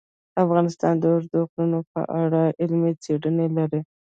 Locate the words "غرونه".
1.49-1.79